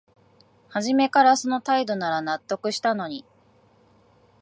[0.69, 3.23] はじめからその態度なら納得したのに